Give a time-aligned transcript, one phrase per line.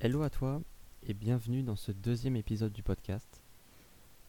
[0.00, 0.62] Hello à toi
[1.02, 3.42] et bienvenue dans ce deuxième épisode du podcast.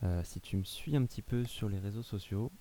[0.02, 2.52] Euh, si tu me suis un petit peu sur les réseaux sociaux,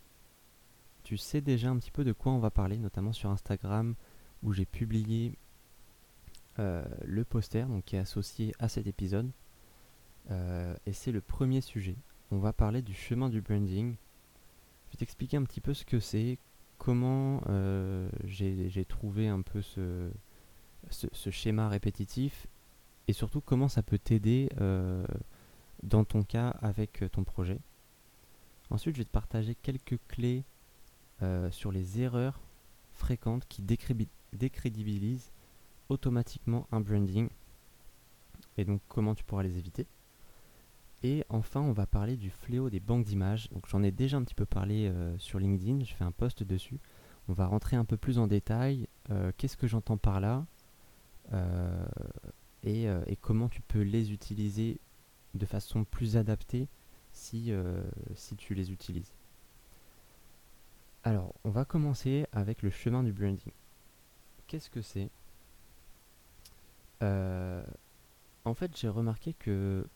[1.05, 3.95] tu sais déjà un petit peu de quoi on va parler, notamment sur Instagram
[4.43, 5.39] où j'ai publié
[6.59, 9.31] euh, le poster donc, qui est associé à cet épisode.
[10.31, 11.97] Euh, et c'est le premier sujet.
[12.31, 13.97] On va parler du chemin du branding.
[14.89, 16.37] Je vais t'expliquer un petit peu ce que c'est,
[16.77, 17.41] comment
[18.25, 20.11] j'ai trouvé un peu ce,
[20.91, 22.47] ce, schéma répétitif
[23.09, 25.05] et surtout comment ça peut t'aider euh,
[25.83, 27.59] dans ton cas avec ton projet?
[28.71, 30.45] Ensuite, je vais te partager quelques clés
[31.23, 32.39] euh, sur les erreurs
[32.93, 35.33] fréquentes qui décrédibilisent
[35.89, 37.29] automatiquement un branding
[38.59, 39.87] et donc comment tu pourras les éviter.
[41.03, 43.49] Et enfin, on va parler du fléau des banques d'images.
[43.51, 46.43] Donc j'en ai déjà un petit peu parlé euh, sur LinkedIn, je fais un post
[46.43, 46.79] dessus.
[47.29, 48.87] On va rentrer un peu plus en détail.
[49.37, 50.47] Qu'est-ce que j'entends par là?
[52.67, 54.81] Euh, et, comment tu peux les utiliser
[55.35, 56.69] de façon plus adaptée
[57.13, 57.83] si, euh,
[58.15, 59.13] si tu les utilises.
[61.05, 63.53] Alors, on va commencer avec le chemin du branding.
[64.47, 65.11] Qu'est-ce que c'est?
[67.03, 67.65] Euh,
[68.45, 69.87] En fait, j'ai remarqué que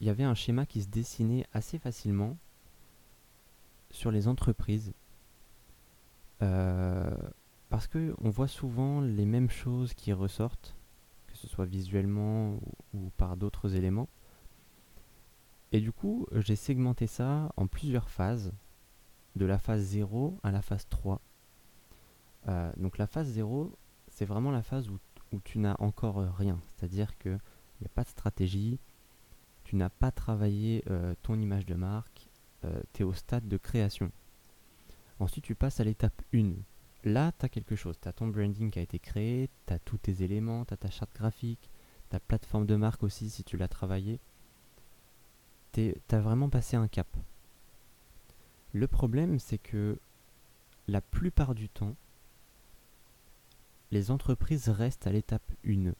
[0.00, 2.36] il y avait un schéma qui se dessinait assez facilement
[3.90, 4.92] sur les entreprises.
[6.38, 10.74] parce que on voit souvent les mêmes choses qui ressortent
[11.42, 12.58] ce soit visuellement
[12.94, 14.08] ou, par d'autres éléments.
[15.72, 18.52] Et du coup, j'ai segmenté ça en plusieurs phases,
[19.34, 21.20] de la phase 0 à la phase 3.
[22.48, 23.72] Euh, donc la phase 0,
[24.08, 24.98] c'est vraiment la phase où,
[25.44, 27.40] tu n'as encore rien, c'est-à-dire qu'il
[27.80, 28.78] n'y a pas de stratégie,
[29.64, 32.28] tu n'as pas travaillé euh, ton image de marque,
[32.66, 34.12] euh, tu es au stade de création.
[35.20, 36.52] Ensuite, tu passes à l'étape 1,
[37.04, 37.98] Là, tu as quelque chose.
[38.00, 40.76] Tu as ton branding qui a été créé, tu as tous tes éléments, tu as
[40.76, 41.70] ta charte graphique,
[42.08, 44.20] ta plateforme de marque aussi si tu l'as travaillé.
[45.72, 47.08] Tu as vraiment passé un cap.
[48.72, 49.98] Le problème, c'est que
[50.86, 51.96] la plupart du temps,
[53.90, 55.92] les entreprises restent à l'étape 1.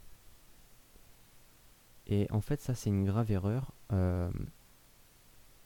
[2.07, 3.73] Et en fait, ça, c'est une grave erreur.
[3.93, 4.31] Euh,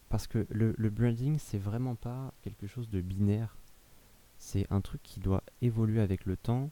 [0.09, 3.56] parce que le, le branding, c'est vraiment pas quelque chose de binaire
[4.38, 6.70] c'est un truc qui doit évoluer avec le temps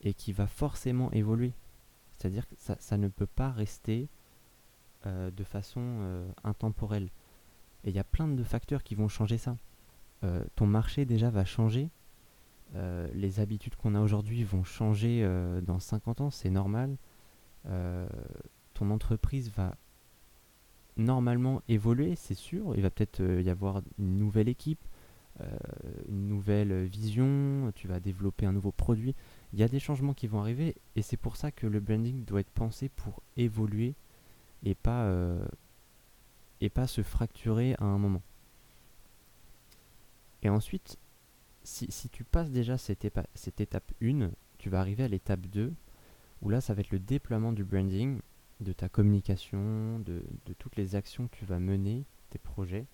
[0.00, 1.52] et qui va forcément évoluer.
[2.16, 4.08] C'est-à-dire que ça, ne peut pas rester
[5.06, 7.10] euh, de façon euh, intemporelle.
[7.84, 9.56] Et il y a plein de facteurs qui vont changer ça.
[10.22, 11.90] Euh, ton marché déjà va changer.
[13.12, 15.28] les habitudes qu'on a aujourd'hui vont changer
[15.62, 16.96] dans 50 ans, c'est normal.
[18.72, 19.76] ton entreprise va
[20.96, 22.74] normalement évoluer, c'est sûr.
[22.76, 24.82] Il va peut-être y avoir une nouvelle équipe,
[26.08, 29.14] une nouvelle vision, tu vas développer un nouveau produit.
[29.52, 32.24] Il y a des changements qui vont arriver et c'est pour ça que le branding
[32.24, 33.94] doit être pensé pour évoluer
[34.64, 35.44] et pas, euh,
[36.60, 38.22] et pas se fracturer à un moment.
[40.42, 40.98] Et ensuite,
[41.64, 45.72] si, tu passes déjà cette, cette étape 1, tu vas arriver à l'étape 2,
[46.42, 48.20] où là, ça va être le déploiement du branding,
[48.60, 50.22] de ta communication, de
[50.58, 52.86] toutes les actions que tu vas mener, tes projets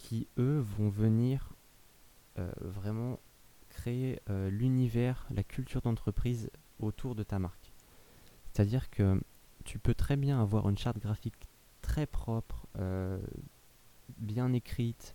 [0.00, 1.52] qui eux vont venir
[2.38, 3.20] euh, vraiment
[3.68, 7.72] créer euh, l'univers, la culture d'entreprise autour de ta marque.
[8.50, 9.20] C'est-à-dire que
[9.64, 11.36] tu peux très bien avoir une charte graphique
[11.82, 13.20] très propre, euh,
[14.18, 15.14] bien écrite,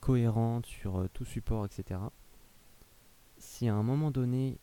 [0.00, 2.00] cohérente sur tout support, etc.
[3.36, 4.58] Si à un moment donné,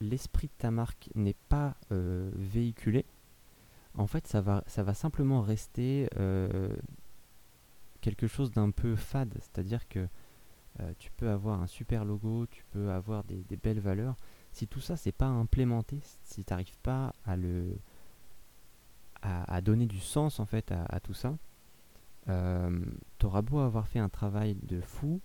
[0.00, 3.04] l'esprit de ta marque n'est pas véhiculé,
[3.96, 6.08] en fait, ça va, ça va simplement rester
[8.02, 10.06] quelque chose d'un peu fade, c'est-à-dire que
[10.80, 14.16] euh, tu peux avoir un super logo, tu peux avoir des, belles valeurs.
[14.52, 17.78] Si tout ça c'est pas implémenté, si tu n'arrives pas à le
[19.22, 21.38] à, donner du sens en fait à, tout ça,
[22.28, 22.84] euh,
[23.18, 25.20] tu auras beau avoir fait un travail de fou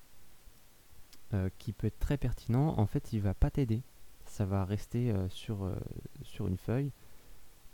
[1.34, 3.82] euh, qui peut être très pertinent, en fait il va pas t'aider.
[4.26, 5.72] Ça va rester sur,
[6.22, 6.92] sur une feuille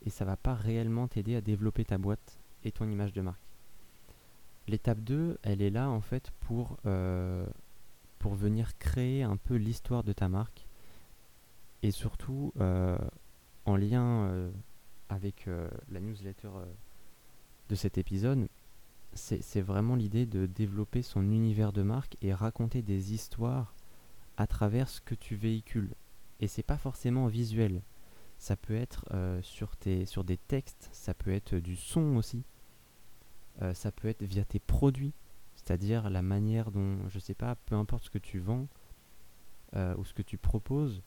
[0.06, 3.43] et ça va pas réellement t'aider à développer ta boîte et ton image de marque.
[4.68, 7.46] L'étape 2, elle est là en fait pour, euh,
[8.20, 10.66] pour venir créer un peu l'histoire de ta marque
[11.82, 12.98] et surtout euh,
[13.66, 14.52] en lien euh,
[15.10, 15.50] avec
[15.92, 16.50] la newsletter
[17.70, 18.48] de cet épisode,
[19.14, 23.76] c'est vraiment l'idée de développer son univers de marque et raconter des histoires
[24.38, 25.94] à travers ce que tu véhicules.
[26.40, 27.84] Et c'est pas forcément visuel.
[28.40, 29.06] Ça peut être
[29.44, 32.44] sur, tes, sur des textes, ça peut être du son aussi.
[33.62, 35.14] Euh, ça peut être via tes produits,
[35.56, 38.68] c'est-à-dire la manière dont, je sais pas, peu importe ce que tu vends
[39.76, 41.02] euh, ou ce que tu proposes,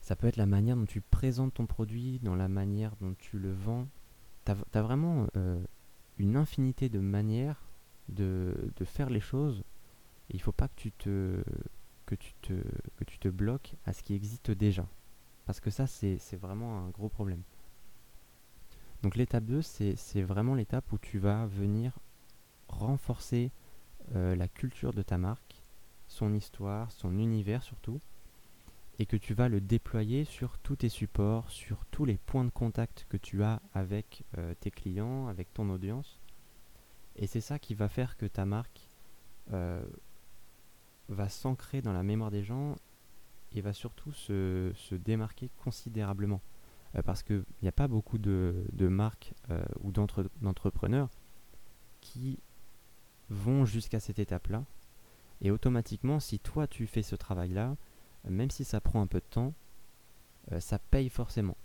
[0.00, 3.38] Ça peut être la manière dont tu présentes ton produit, dans la manière dont tu
[3.38, 3.86] le vends.
[4.44, 5.62] Tu as, vraiment euh,
[6.18, 7.60] une infinité de manières
[8.08, 8.54] de,
[8.84, 9.64] faire les choses.
[10.30, 11.42] il ne faut pas te,
[12.06, 14.86] que tu te bloques à ce qui existe déjà.
[15.48, 17.42] Parce que ça, c'est vraiment un gros problème.
[19.02, 21.98] Donc l'étape 2, c'est vraiment l'étape où tu vas venir
[22.68, 23.52] renforcer
[24.14, 25.62] euh, la culture de ta marque,
[26.08, 28.00] son histoire, son univers surtout,
[28.98, 32.50] et que tu vas le déployer sur tous tes supports, sur tous les points de
[32.50, 36.18] contact que tu as avec euh, tes clients, avec ton audience.
[37.16, 38.88] Et c'est ça qui va faire que ta marque
[39.52, 39.84] euh,
[41.08, 42.76] va s'ancrer dans la mémoire des gens
[43.52, 46.40] et va surtout se, démarquer considérablement.
[47.04, 49.34] Parce qu'il n'y a pas beaucoup de, de marques
[49.82, 51.08] ou d'entrepreneurs
[52.00, 52.38] qui
[53.30, 54.64] vont jusqu'à cette étape-là.
[55.40, 57.76] Et automatiquement, si toi tu fais ce travail-là,
[58.28, 59.54] même si ça prend un peu de temps,
[60.52, 61.56] euh, ça paye forcément.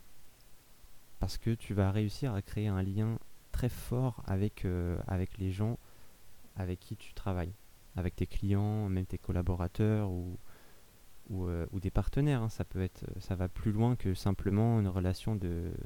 [1.19, 3.17] Parce que tu vas réussir à créer un lien
[3.51, 5.77] très fort avec, euh, avec les gens
[6.55, 7.53] avec qui tu travailles.
[7.95, 10.37] Avec tes clients, même tes collaborateurs ou,
[11.29, 12.41] ou, euh, des partenaires.
[12.41, 12.49] Hein.
[12.49, 15.39] Ça, peut être, ça va plus loin que simplement une relation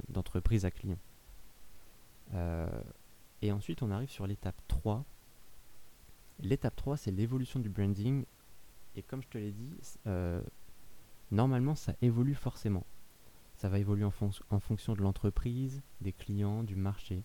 [0.09, 0.99] d'entreprise à client.
[3.41, 5.05] et ensuite, on arrive sur l'étape 3
[6.39, 8.25] L'étape 3, c'est l'évolution du branding.
[8.95, 9.75] Et comme je te l'ai dit,
[10.05, 10.41] euh,
[11.31, 12.85] normalement, ça évolue forcément.
[13.55, 14.13] Ça va évoluer en,
[14.49, 17.23] en fonction de l'entreprise, des clients, du marché.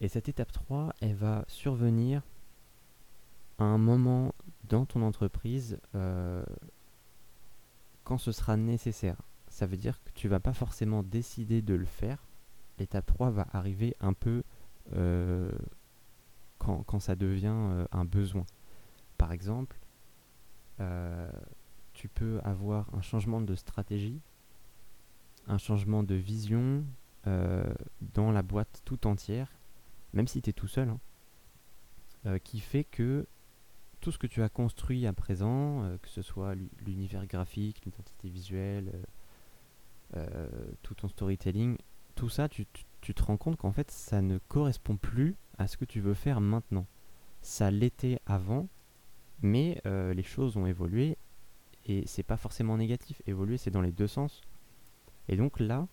[0.00, 2.22] Et cette étape 3, elle va survenir
[3.58, 4.34] à un moment
[4.68, 6.44] dans ton entreprise euh,
[8.04, 9.16] quand ce sera nécessaire.
[9.48, 12.26] Ça veut dire que tu vas pas forcément décider de le faire.
[12.78, 14.42] L'étape 3 va arriver un peu
[14.94, 15.50] euh,
[16.58, 18.46] quand, ça devient euh, un besoin.
[19.18, 19.78] Par exemple,
[21.92, 24.20] tu peux avoir un changement de stratégie,
[25.46, 26.84] un changement de vision
[27.24, 29.48] dans la boîte tout entière,
[30.12, 30.92] même si tu es tout seul,
[32.24, 33.24] hein, qui fait que
[34.04, 36.54] tout ce que tu as construit à présent, que ce soit
[36.84, 38.92] l'univers graphique, l'identité visuelle,
[40.82, 41.78] tout ton storytelling,
[42.14, 45.84] tout ça, tu, te rends compte qu'en fait, ça ne correspond plus à ce que
[45.84, 46.86] tu veux faire maintenant.
[47.42, 48.68] Ça l'était avant,
[49.42, 51.16] mais euh, les choses ont évolué
[51.86, 53.20] et c'est pas forcément négatif.
[53.26, 54.42] Évoluer, c'est dans les deux sens.
[55.28, 55.86] Et donc là,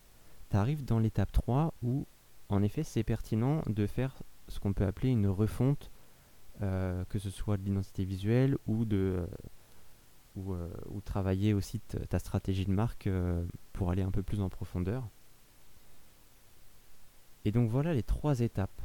[0.50, 2.06] tu arrives dans l'étape 3 où,
[2.50, 6.00] en effet, c'est pertinent de faire ce qu'on peut appeler une refonte, euh,
[6.62, 9.25] que ce soit de l'identité visuelle ou de.
[10.38, 13.10] Euh, ou, travailler aussi ta stratégie de marque
[13.74, 15.10] pour aller un peu plus en profondeur.
[17.44, 18.81] Et donc voilà les trois étapes.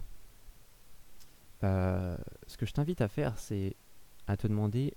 [1.62, 3.76] Euh, ce que je t'invite à faire, c'est
[4.26, 4.94] à te demander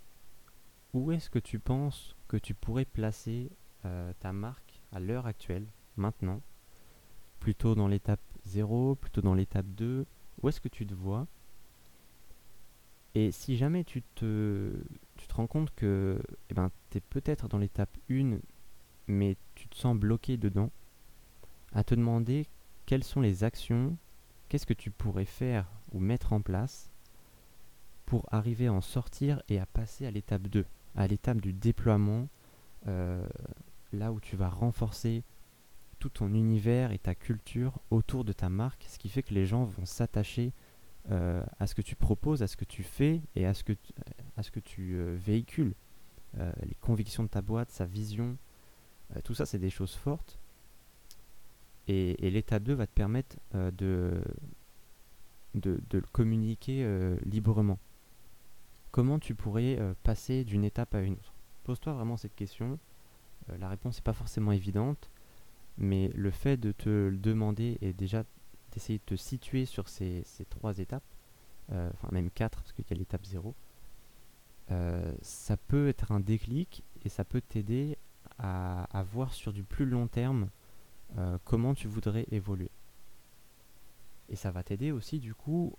[0.93, 3.51] où est-ce que tu penses que tu pourrais placer
[3.85, 5.67] euh, ta marque à l'heure actuelle,
[5.97, 6.41] maintenant,
[7.39, 10.05] plutôt dans l'étape 0, plutôt dans l'étape 2,
[10.41, 11.27] où est-ce que tu te vois
[13.15, 14.71] Et si jamais tu te,
[15.33, 18.37] rends compte que eh ben, tu es peut-être dans l'étape 1,
[19.07, 20.71] mais tu te sens bloqué dedans,
[21.73, 22.47] à te demander
[22.85, 23.97] quelles sont les actions,
[24.47, 26.89] qu'est-ce que tu pourrais faire ou mettre en place
[28.05, 30.65] pour arriver à en sortir et à passer à l'étape 2,
[30.95, 32.27] à l'étape du déploiement,
[32.87, 33.25] euh,
[33.93, 35.23] là où tu vas renforcer
[35.99, 39.45] tout ton univers et ta culture autour de ta marque, ce qui fait que les
[39.45, 40.53] gens vont s'attacher
[41.11, 43.73] euh, à ce que tu proposes, à ce que tu fais et à ce que,
[44.59, 45.73] tu euh, véhicules.
[46.37, 48.37] les convictions de ta boîte, sa vision,
[49.23, 50.39] tout ça c'est des choses fortes
[51.89, 54.21] et, l'étape 2 va te permettre euh, de,
[55.55, 57.79] le communiquer euh, librement.
[58.91, 61.33] Comment tu pourrais euh, passer d'une étape à une autre?
[61.63, 62.79] Pose-toi vraiment cette question.
[63.59, 65.09] la réponse n'est pas forcément évidente,
[65.77, 68.23] mais le fait de te le demander et déjà
[68.71, 71.03] d'essayer de te situer sur ces, trois étapes,
[71.71, 73.53] enfin même quatre parce qu'il y a l'étape 0,
[75.21, 77.97] ça peut être un déclic et ça peut t'aider
[78.37, 80.49] à, à, voir sur du plus long terme
[81.17, 82.69] euh, comment tu voudrais évoluer.
[84.29, 85.73] Et ça va t'aider aussi du coup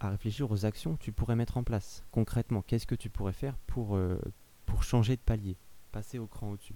[0.00, 2.04] à réfléchir aux actions que tu pourrais mettre en place.
[2.10, 4.20] Concrètement, qu'est-ce que tu pourrais faire pour, euh,
[4.66, 5.56] pour changer de palier,
[5.90, 6.74] passer au cran au-dessus?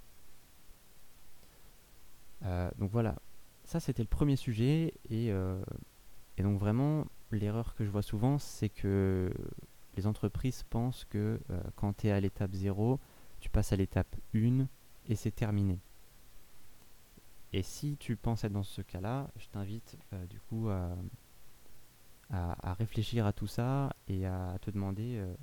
[2.45, 3.17] Euh, donc voilà,
[3.69, 4.95] ça c'était le premier sujet.
[5.11, 9.33] Et, et donc vraiment, l'erreur que je vois souvent, c'est que
[9.97, 11.39] les entreprises pensent que
[11.77, 12.99] quand tu es à l'étape 0,
[13.41, 14.67] tu passes à l'étape 1
[15.09, 15.81] et c'est terminé.
[17.53, 20.97] Et si tu penses être dans ce cas-là, je t'invite euh, du coup à,
[22.75, 25.35] réfléchir à tout ça et à te demander euh,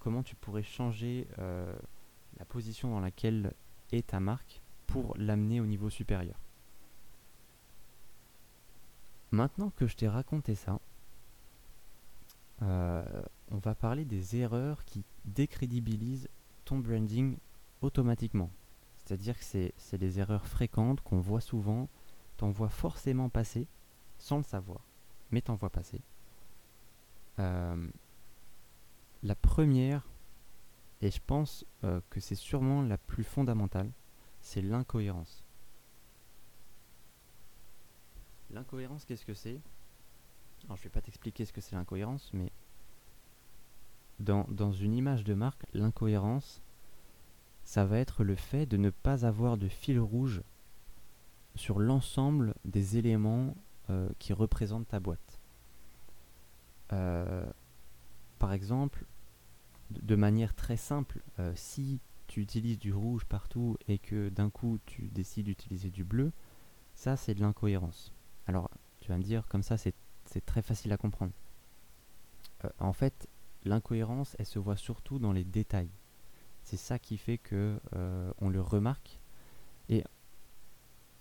[0.00, 1.72] comment tu pourrais changer euh,
[2.38, 3.52] la position dans laquelle
[3.92, 6.43] est ta marque pour l'amener au niveau supérieur.
[9.34, 10.80] Maintenant que je t'ai raconté ça,
[12.62, 13.04] euh,
[13.50, 16.28] on va parler des erreurs qui décrédibilisent
[16.64, 17.36] ton branding
[17.82, 18.48] automatiquement.
[18.98, 21.88] C'est-à-dire que c'est des erreurs fréquentes qu'on voit souvent,
[22.36, 23.66] t'en vois forcément passer
[24.18, 24.86] sans le savoir,
[25.32, 26.00] mais t'en vois passer.
[27.40, 27.88] Euh,
[29.24, 30.06] la première,
[31.00, 33.90] et je pense euh, que c'est sûrement la plus fondamentale,
[34.40, 35.43] c'est l'incohérence.
[38.54, 39.60] L'incohérence, qu'est-ce que c'est?
[40.64, 42.52] Alors, je vais pas t'expliquer ce que c'est l'incohérence, mais
[44.20, 46.62] dans, dans, une image de marque, l'incohérence,
[47.64, 50.42] ça va être le fait de ne pas avoir de fil rouge
[51.56, 53.56] sur l'ensemble des éléments
[53.90, 55.40] euh, qui représentent ta boîte.
[56.92, 57.44] Euh,
[58.38, 59.04] par exemple,
[59.90, 64.78] de manière très simple, euh, si tu utilises du rouge partout et que d'un coup
[64.86, 66.30] tu décides d'utiliser du bleu,
[66.94, 68.13] ça c'est de l'incohérence.
[68.46, 68.70] Alors
[69.00, 69.94] tu vas me dire comme ça c'est
[70.46, 71.32] très facile à comprendre.
[72.64, 73.28] Euh, en fait,
[73.64, 75.90] l'incohérence elle se voit surtout dans les détails.
[76.62, 79.20] C'est ça qui fait que euh, on le remarque
[79.88, 80.02] et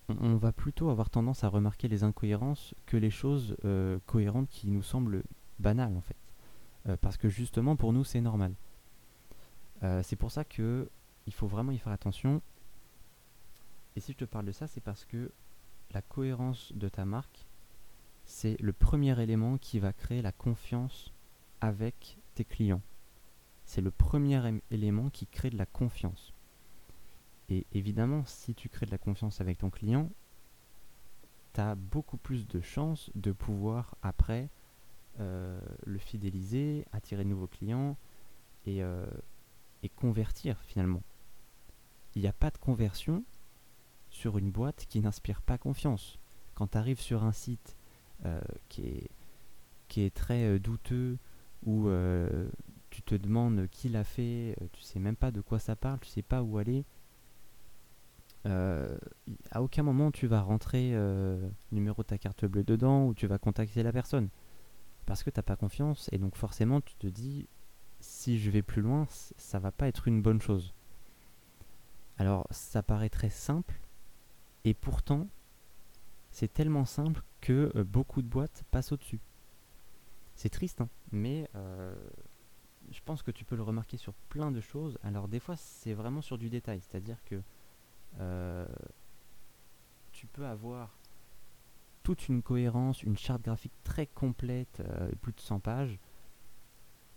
[0.10, 3.56] on, va plutôt avoir tendance à remarquer les incohérences que les choses
[4.06, 5.24] cohérentes qui nous semblent
[5.60, 6.16] banales en fait.
[6.90, 8.54] Euh, parce que justement pour nous c'est normal.
[9.84, 10.90] Euh, c'est pour ça que
[11.26, 12.42] il faut vraiment y faire attention.
[13.96, 15.32] Et si je te parle de ça, c'est parce que
[15.94, 17.46] la cohérence de ta marque,
[18.26, 21.14] c'est le premier élément qui va créer la confiance
[21.62, 22.82] avec tes clients.
[23.66, 26.34] C'est le premier élément qui crée de la confiance.
[27.50, 30.10] Et évidemment, si tu crées de la confiance avec ton client,
[31.54, 34.50] tu as beaucoup plus de chances de pouvoir après
[35.20, 37.98] euh, le fidéliser, attirer de nouveaux clients
[38.66, 39.06] et, euh,
[39.84, 41.04] et convertir finalement.
[42.16, 43.24] Il n'y a pas de conversion
[44.14, 46.20] sur une boîte qui n'inspire pas confiance.
[46.56, 47.76] Quand tu arrives sur un site
[48.26, 48.40] euh,
[48.70, 49.10] qui, est,
[49.90, 51.18] qui est très douteux,
[51.66, 51.90] où
[52.90, 56.10] tu te demandes qui l'a fait, tu sais même pas de quoi ça parle, tu
[56.10, 56.86] sais pas où aller,
[58.46, 63.28] à aucun moment tu vas rentrer le numéro de ta carte bleue dedans ou tu
[63.28, 64.30] vas contacter la personne
[65.06, 67.48] parce que t'as pas confiance et donc forcément tu te dis
[68.00, 70.74] si je vais plus loin ça va pas être une bonne chose
[72.18, 73.80] alors ça paraît très simple
[74.64, 75.28] et pourtant
[76.32, 79.20] c'est tellement simple que euh, beaucoup de boîtes passent au-dessus
[80.36, 81.96] c'est triste hein, mais euh,
[82.92, 85.94] je pense que tu peux le remarquer sur plein de choses alors des fois c'est
[85.94, 87.42] vraiment sur du détail c'est à dire que
[88.20, 88.66] euh,
[90.12, 90.98] tu peux avoir
[92.04, 94.84] toute une cohérence, une charte graphique très complète,
[95.22, 96.00] plus de 100 pages.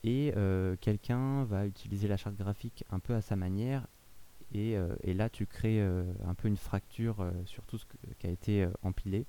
[0.05, 0.33] Et
[0.81, 3.87] quelqu'un va utiliser la charte graphique un peu à sa manière.
[4.57, 7.87] Et, euh, là, tu crées un peu une fracture sur tout ce
[8.19, 9.27] qui a été empilé.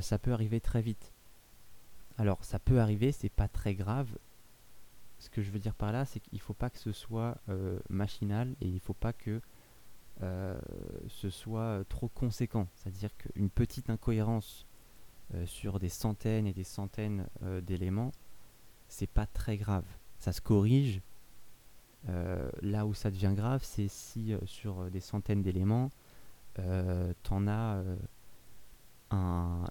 [0.00, 1.12] ça peut arriver très vite.
[2.18, 4.08] Alors, ça peut arriver, c'est pas très grave.
[5.18, 7.38] Ce que je veux dire par là, c'est qu'il faut pas que ce soit
[7.88, 9.40] machinal et il faut pas que
[10.22, 10.58] euh,
[11.08, 12.68] ce soit trop conséquent.
[12.74, 14.66] C'est-à-dire qu'une petite incohérence
[15.34, 18.12] euh, sur des centaines et des centaines euh, d'éléments,
[18.88, 19.84] c'est pas très grave.
[20.18, 21.00] Ça se corrige.
[22.08, 25.90] Là où ça devient grave, c'est si sur des centaines d'éléments,
[27.22, 27.82] t'en as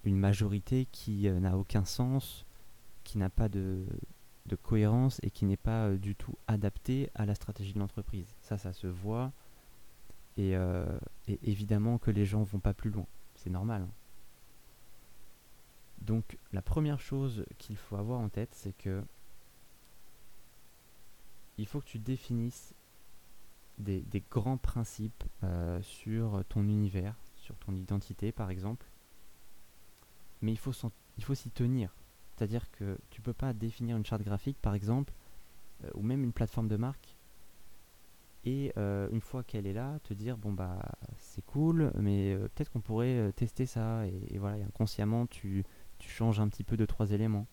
[0.03, 2.45] une majorité qui n'a aucun sens,
[3.03, 3.85] qui n'a pas de,
[4.63, 8.35] cohérence et qui n'est pas du tout adapté à la stratégie de l'entreprise.
[8.41, 9.31] Ça, ça se voit.
[10.39, 10.97] Euh,
[11.27, 13.05] et, évidemment que les gens vont pas plus loin.
[13.35, 13.83] C'est normal.
[13.83, 13.89] Hein.
[16.01, 19.03] Donc la première chose qu'il faut avoir en tête, c'est que
[21.61, 22.73] il faut que tu définisses
[23.77, 28.87] des, grands principes euh, sur ton univers, sur ton identité par exemple.
[30.41, 31.95] Mais il faut, s'y tenir.
[32.35, 35.13] C'est-à-dire que tu peux pas définir une charte graphique par exemple,
[35.83, 37.15] euh, ou même une plateforme de marque,
[38.43, 40.81] et euh, une fois qu'elle est là, te dire bon bah
[41.19, 45.63] c'est cool, mais peut-être qu'on pourrait tester ça et, voilà, inconsciemment tu,
[45.99, 47.45] tu, changes un petit peu de trois éléments.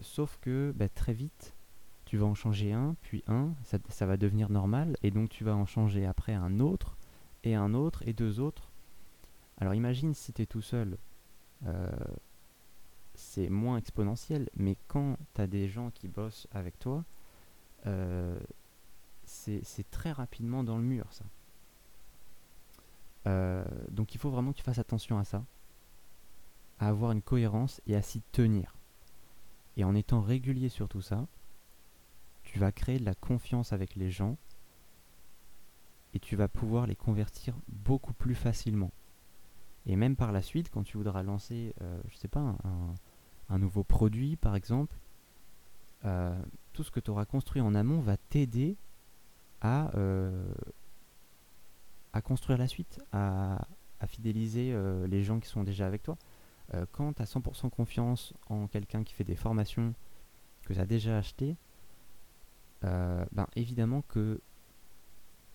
[0.00, 1.55] sauf que bah, très vite,
[2.06, 3.50] tu vas en changer un, puis un,
[3.88, 6.96] ça, va devenir normal, et donc tu vas en changer après un autre,
[7.44, 8.70] et un autre, et deux autres.
[9.58, 10.96] Alors imagine si tu es tout seul,
[13.14, 17.04] c'est moins exponentiel, mais quand tu as des gens qui bossent avec toi,
[19.24, 21.24] c'est très rapidement dans le mur ça.
[23.26, 25.44] Euh, donc il faut vraiment que tu fasses attention à ça,
[26.78, 28.74] à avoir une cohérence et à s'y tenir.
[29.76, 31.26] Et en étant régulier sur tout ça,
[32.56, 34.38] tu vas créer de la confiance avec les gens
[36.14, 38.90] et tu vas pouvoir les convertir beaucoup plus facilement.
[39.84, 42.56] Et même par la suite, quand tu voudras lancer, euh, je sais pas,
[43.50, 44.96] un, nouveau produit par exemple,
[46.06, 46.34] euh,
[46.72, 48.78] tout ce que tu auras construit en amont va t'aider
[49.60, 50.48] à, euh,
[52.14, 53.68] à construire la suite, à,
[54.00, 54.74] à fidéliser
[55.06, 56.16] les gens qui sont déjà avec toi.
[56.92, 59.92] quand tu as 100% confiance en quelqu'un qui fait des formations
[60.62, 61.58] que tu as déjà acheté,
[62.82, 64.40] ben évidemment que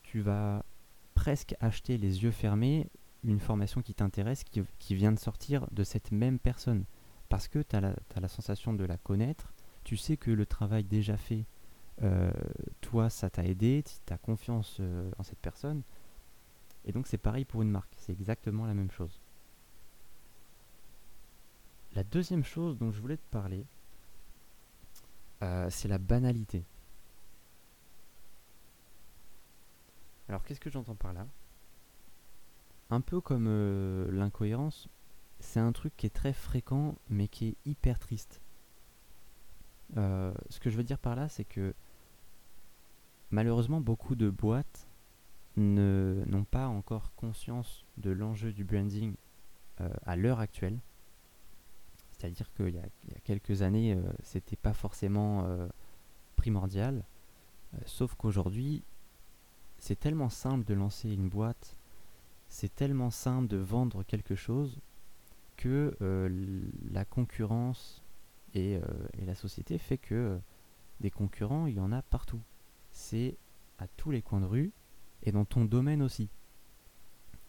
[0.03, 0.63] tu vas
[1.15, 2.87] presque acheter les yeux fermés
[3.23, 6.85] une formation qui t'intéresse, qui, vient de sortir de cette même personne.
[7.29, 11.17] Parce que tu as, la sensation de la connaître, tu sais que le travail déjà
[11.17, 11.45] fait,
[12.03, 12.31] euh,
[12.81, 15.83] toi, ça t'a aidé, tu as confiance euh, en cette personne.
[16.85, 19.19] Et donc c'est pareil pour une marque, c'est exactement la même chose.
[21.93, 23.65] La deuxième chose dont je voulais te parler,
[25.43, 26.63] euh, c'est la banalité.
[30.31, 31.27] Alors qu'est-ce que j'entends par là?
[32.89, 34.87] Un peu comme euh, l'incohérence,
[35.41, 38.39] c'est un truc qui est très fréquent mais qui est hyper triste.
[39.97, 41.73] Euh, ce que je veux dire par là, c'est que
[43.29, 44.87] malheureusement beaucoup de boîtes
[45.57, 49.15] n'ont pas encore conscience de l'enjeu du branding
[49.81, 50.79] euh, à l'heure actuelle.
[52.13, 55.45] C'est-à-dire qu'il y, a quelques années, c'était pas forcément
[56.37, 57.03] primordial.
[57.85, 58.83] sauf qu'aujourd'hui,
[59.81, 61.75] c'est tellement simple de lancer une boîte,
[62.47, 64.79] c'est tellement simple de vendre quelque chose
[65.57, 66.61] que euh,
[66.91, 68.03] la concurrence
[68.53, 68.81] et, euh,
[69.17, 70.37] et, la société fait que euh,
[70.99, 72.39] des concurrents, il y en a partout.
[72.91, 73.37] C'est
[73.79, 74.71] à tous les coins de rue
[75.23, 76.29] et dans ton domaine aussi.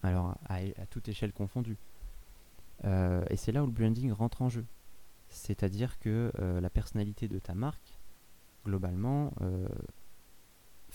[0.01, 1.77] Alors à, à toute échelle confondue.
[2.83, 4.65] et c'est là où le branding rentre en jeu.
[5.29, 7.99] C'est-à-dire que la personnalité de ta marque,
[8.65, 9.33] globalement,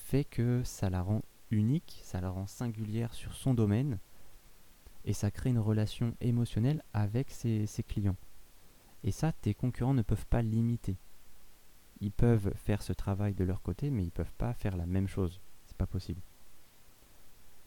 [0.08, 3.98] fait que ça la rend unique, ça la rend singulière sur son domaine
[5.04, 8.16] et ça crée une relation émotionnelle avec ses, clients.
[9.04, 10.96] Et ça, tes concurrents ne peuvent pas l'imiter.
[12.00, 15.08] Ils peuvent faire ce travail de leur côté, mais ils peuvent pas faire la même
[15.08, 15.42] chose.
[15.66, 16.22] C'est pas possible.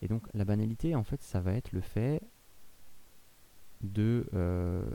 [0.02, 2.24] Et donc la banalité, en fait, ça va être le fait
[3.82, 4.90] de euh,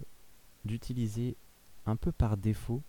[0.64, 1.36] d'utiliser
[1.86, 2.82] un peu par défaut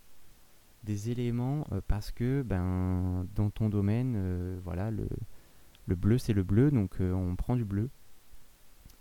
[0.84, 5.08] des éléments euh, parce que ben dans ton domaine, euh, voilà le
[5.86, 7.90] le bleu c'est le bleu, donc euh, on prend du bleu.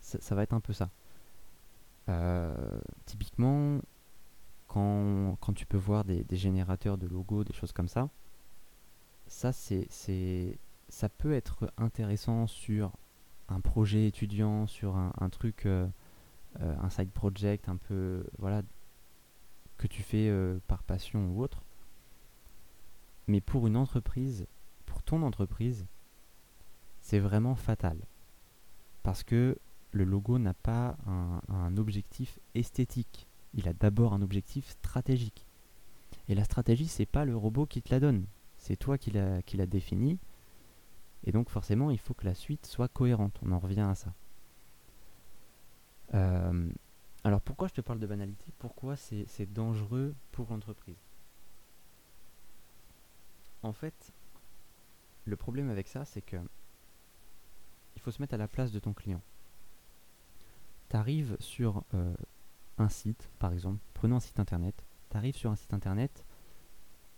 [0.01, 0.89] Ça, va être un peu ça.
[3.07, 3.81] Typiquement,
[4.69, 8.09] quand, tu peux voir des, générateurs de logos, des choses comme ça,
[9.27, 9.89] ça c'est,
[10.89, 12.93] ça peut être intéressant sur
[13.49, 18.63] un projet étudiant, sur un, truc, un side project un peu, voilà,
[19.77, 20.33] que tu fais
[20.69, 21.66] par passion ou autre.
[23.29, 24.47] Mais pour une entreprise,
[24.85, 25.87] pour ton entreprise,
[27.01, 27.99] c'est vraiment fatal.
[29.03, 29.59] Parce que
[29.93, 33.27] le logo n'a pas un, objectif esthétique.
[33.55, 35.47] Il a d'abord un objectif stratégique.
[36.29, 38.27] Et la stratégie, c'est pas le robot qui te la donne.
[38.59, 40.19] C'est toi qui l'a qui défini.
[41.25, 43.39] Et donc forcément, il faut que la suite soit cohérente.
[43.43, 44.13] On en revient à ça.
[46.15, 46.69] Euh,
[47.25, 48.53] alors pourquoi je te parle de banalité?
[48.59, 51.06] Pourquoi c'est dangereux pour l'entreprise?
[53.67, 54.13] En fait,
[55.25, 56.37] le problème avec ça, c'est que
[57.97, 59.21] il faut se mettre à la place de ton client.
[60.89, 62.15] Tu arrives sur euh,
[62.79, 66.25] un site, par exemple, prenons un site internet, tu arrives sur un site internet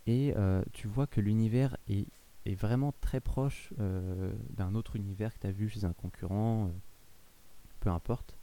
[0.07, 2.07] et euh, tu vois que l'univers est,
[2.55, 6.71] vraiment très proche euh, d'un autre univers que tu as vu chez un concurrent,
[7.79, 8.35] peu importe.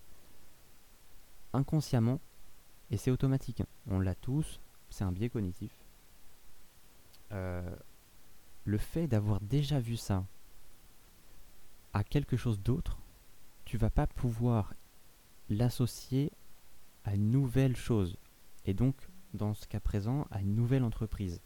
[1.52, 2.20] Inconsciemment,
[2.92, 5.72] et c'est automatique, hein, on l'a tous, c'est un biais cognitif.
[8.66, 10.26] Le fait d'avoir déjà vu ça
[11.94, 12.98] à quelque chose d'autre,
[13.64, 14.74] tu vas pas pouvoir
[15.48, 16.30] l'associer
[17.04, 18.18] à une nouvelle chose.
[18.66, 18.94] Et donc,
[19.32, 21.40] dans ce cas présent, à une nouvelle entreprise.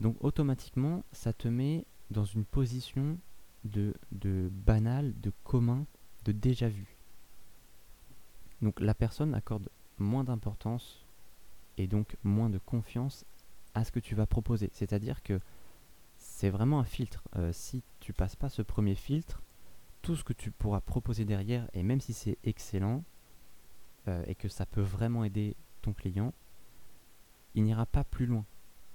[0.00, 3.18] Donc automatiquement, ça te met dans une position
[3.64, 5.84] de, de banal, de commun,
[6.24, 6.96] de déjà vu.
[8.60, 11.04] Donc la personne accorde moins d'importance
[11.76, 13.24] et donc moins de confiance
[13.74, 14.70] à ce que tu vas proposer.
[14.72, 15.40] C'est-à-dire que
[16.18, 17.22] c'est vraiment un filtre.
[17.36, 19.42] Euh, si tu passes pas ce premier filtre,
[20.02, 23.04] tout ce que tu pourras proposer derrière, et même si c'est excellent,
[24.08, 26.32] euh, et que ça peut vraiment aider ton client,
[27.54, 28.44] il n'ira pas plus loin.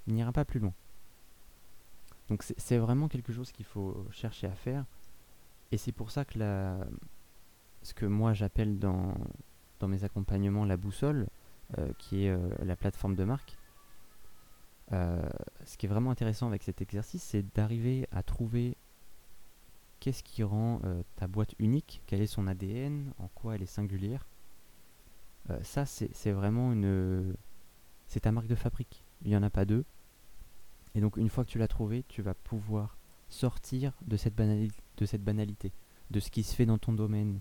[0.06, 0.72] Il n'ira pas plus loin.
[2.28, 4.84] Donc c'est vraiment quelque chose qu'il faut chercher à faire.
[5.72, 6.38] Et c'est pour ça que
[7.82, 9.14] ce que moi j'appelle dans,
[9.80, 11.28] dans mes accompagnements la boussole,
[11.78, 13.57] euh, qui est la plateforme de marque,
[14.90, 18.76] ce qui est vraiment intéressant avec cet exercice, c'est d'arriver à trouver
[20.00, 20.80] qu'est-ce qui rend
[21.16, 24.26] ta boîte unique, quel est son ADN, en quoi elle est singulière.
[25.62, 27.34] ça, c'est vraiment une.
[28.22, 29.04] Ta marque de fabrique.
[29.22, 29.84] Il n'y en a pas deux.
[30.94, 32.96] Et donc, une fois que tu l'as trouvé, tu vas pouvoir
[33.28, 35.72] sortir de cette, de cette banalité,
[36.10, 37.40] de ce qui se fait dans ton domaine,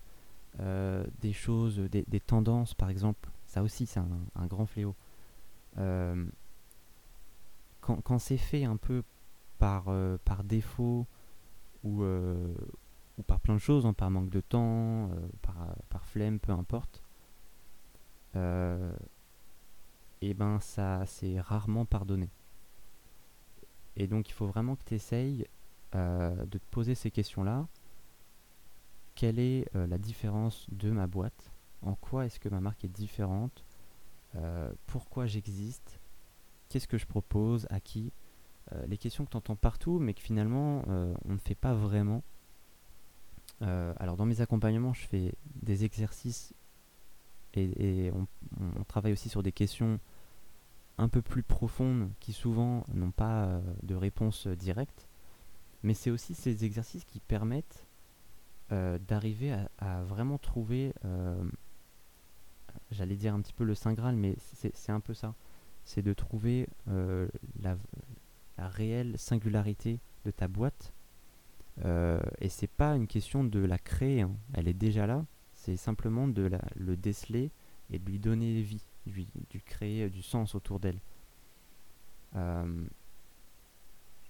[1.21, 3.29] des choses, des, tendances par exemple.
[3.45, 4.95] Ça aussi, c'est un, grand fléau.
[7.95, 9.03] Quand, c'est fait un peu
[9.57, 11.07] par, euh, par défaut
[11.83, 12.53] ou, euh,
[13.17, 15.55] ou par plein de choses, hein, par manque de temps, euh, par,
[15.89, 17.03] par, flemme, peu importe,
[20.21, 22.29] et ben ça c'est rarement pardonné.
[23.95, 25.47] Et donc il faut vraiment que tu essayes
[25.93, 27.65] de te poser ces questions-là.
[29.15, 31.51] Quelle est la différence de ma boîte?
[31.81, 33.65] En quoi est-ce que ma marque est différente?
[34.85, 35.99] Pourquoi j'existe?
[36.69, 38.11] Qu'est-ce que je propose À qui
[38.73, 41.73] euh, les questions que tu entends partout, mais que finalement euh, on ne fait pas
[41.73, 42.23] vraiment.
[43.61, 46.53] Euh, alors dans mes accompagnements, je fais des exercices
[47.53, 49.99] et, on, travaille aussi sur des questions
[50.99, 55.07] un peu plus profondes qui souvent n'ont pas de réponse directe.
[55.81, 57.87] Mais c'est aussi ces exercices qui permettent
[58.69, 60.93] d'arriver à, vraiment trouver,
[62.91, 65.33] j'allais dire un petit peu le Saint Graal, mais c'est un peu ça.
[65.87, 67.77] C'est de trouver la,
[68.57, 70.93] la réelle singularité de ta boîte.
[71.85, 74.35] Euh, et c'est pas une question de la créer, hein.
[74.53, 75.25] elle est déjà là.
[75.53, 77.51] C'est simplement de la, le déceler
[77.89, 80.99] et de lui donner vie, du, du créer du sens autour d'elle.
[82.35, 82.83] Euh,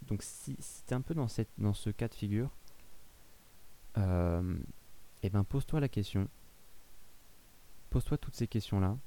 [0.04, 2.52] donc si, si tu es un peu dans, cette, dans ce cas de figure,
[3.98, 4.58] euh,
[5.24, 6.28] eh ben pose-toi la question.
[7.90, 8.98] Pose-toi toutes ces questions-là.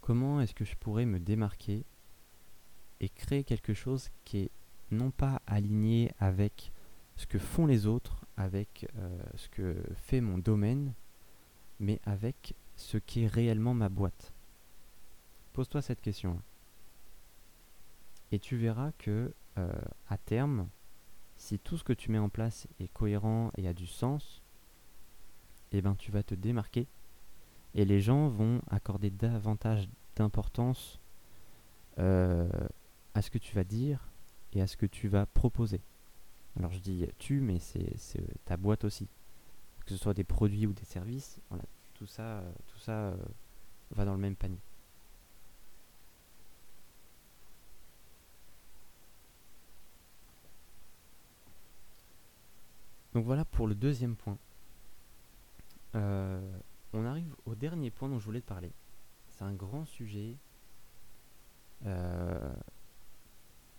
[0.00, 1.84] Comment est-ce que je pourrais me démarquer
[3.00, 4.50] et créer quelque chose qui est
[4.90, 6.72] non pas aligné avec
[7.16, 10.94] ce que font les autres, avec euh, ce que fait mon domaine,
[11.78, 14.32] mais avec ce qui est réellement ma boîte?
[15.52, 16.40] Pose-toi cette question.
[18.32, 19.72] Et tu verras que euh,
[20.08, 20.68] à terme,
[21.36, 24.42] si tout ce que tu mets en place est cohérent et a du sens,
[25.72, 26.86] eh ben tu vas te démarquer
[27.74, 31.00] et les gens vont accorder davantage d'importance
[31.98, 32.48] euh,
[33.14, 34.10] à ce que tu vas dire
[34.52, 35.80] et à ce que tu vas proposer.
[36.56, 39.08] Alors je dis tu, mais c'est ta boîte aussi.
[39.84, 41.40] Que ce soit des produits ou des services,
[41.94, 43.16] tout ça, tout ça euh,
[43.92, 44.60] va dans le même panier.
[53.14, 54.38] Donc voilà pour le deuxième point.
[55.96, 56.40] Euh,
[56.92, 58.72] on arrive au dernier point dont je voulais te parler.
[59.30, 60.36] C'est un grand sujet.
[61.86, 62.52] Euh,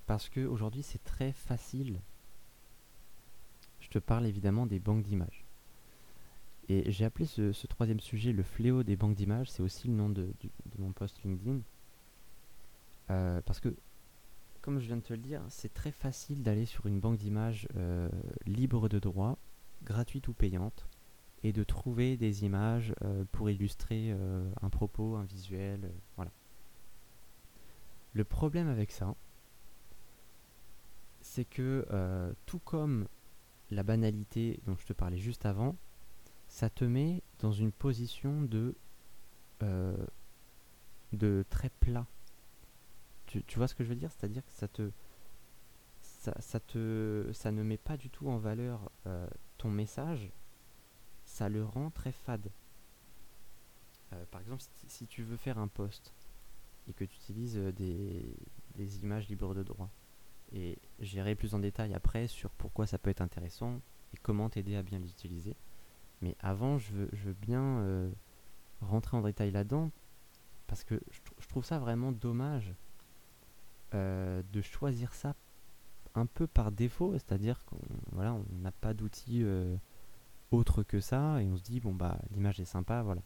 [0.08, 2.00] parce qu'aujourd'hui c'est très facile.
[3.80, 5.46] Je te parle évidemment des banques d'images.
[6.70, 10.10] Et j'ai appelé ce, troisième sujet le fléau des banques d'images, c'est aussi le nom
[10.10, 10.32] de,
[10.78, 11.60] mon post LinkedIn.
[13.10, 13.76] Euh, parce que,
[14.62, 17.68] comme je viens de te le dire, c'est très facile d'aller sur une banque d'images
[17.76, 18.08] euh,
[18.46, 19.38] libre de droit,
[19.84, 20.88] gratuite ou payante,
[21.44, 24.16] et de trouver des images euh, pour illustrer
[24.62, 26.32] un propos, un visuel, voilà.
[28.14, 29.16] Le problème avec ça,
[31.22, 33.08] c'est que euh, tout comme
[33.70, 35.78] la banalité dont je te parlais juste avant,
[36.48, 38.76] ça te met dans une position de,
[39.64, 39.96] euh,
[41.14, 42.06] de très plat.
[43.28, 44.12] Tu, vois ce que je veux dire?
[44.12, 44.92] C'est-à-dire que ça te,
[46.02, 49.26] ça, te, ça ne met pas du tout en valeur euh,
[49.58, 50.34] ton message,
[51.32, 52.50] ça le rend très fade.
[54.32, 56.14] par exemple, si, tu veux faire un post
[56.88, 58.36] et que tu utilises des,
[58.76, 59.90] des images libres de droit,
[60.54, 63.80] et j'irai plus en détail après sur pourquoi ça peut être intéressant
[64.14, 65.56] et comment t'aider à bien l'utiliser.
[66.22, 68.12] Mais avant, je veux, bien euh,
[68.82, 69.92] rentrer en détail là-dedans
[70.68, 72.74] parce que je, trouve ça vraiment dommage
[73.94, 75.36] euh, de choisir ça
[76.14, 77.80] un peu par défaut, c'est-à-dire qu'on
[78.12, 79.76] voilà, n'a pas d'outils euh,
[80.52, 83.22] autre que ça et on se dit bon bah l'image est sympa, voilà.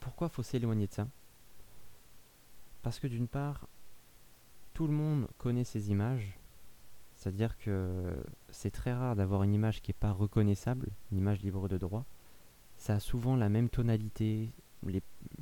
[0.00, 1.08] pourquoi faut s'éloigner de ça?
[2.82, 3.68] Parce que d'une part,
[4.74, 6.38] tout le monde connaît ces images.
[7.16, 8.16] C'est-à-dire que
[8.50, 12.04] c'est très rare d'avoir une image qui n'est pas reconnaissable, une image libre de droit.
[12.76, 14.50] Ça a souvent la même tonalité,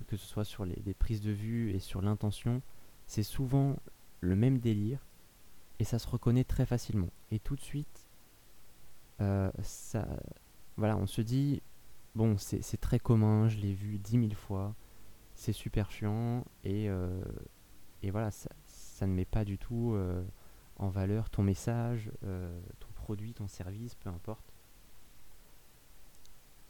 [0.06, 2.60] que ce soit sur les, prises de vue et sur l'intention.
[3.06, 3.76] C'est souvent
[4.20, 5.06] le même délire
[5.78, 7.08] et ça se reconnaît très facilement.
[7.30, 7.99] Et tout de suite, euh,
[9.62, 10.06] ça,
[10.76, 11.62] voilà, on se dit,
[12.14, 14.74] bon, c'est très commun, je l'ai vu dix mille fois,
[15.34, 17.22] c'est super chiant et, euh,
[18.04, 20.24] voilà, ça, ça ne met pas du tout euh,
[20.76, 24.52] en valeur ton message, ton produit, ton service, peu importe.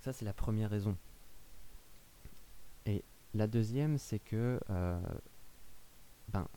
[0.01, 0.97] Ça, c'est la première raison.
[2.87, 4.59] Et la deuxième, c'est que,
[6.33, 6.49] ben,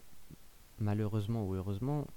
[0.80, 2.08] malheureusement ou heureusement,